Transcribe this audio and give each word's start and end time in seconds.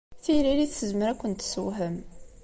Tiririt 0.23 0.71
tezmer 0.79 1.07
ad 1.09 1.17
kent-tessewhem. 1.19 1.97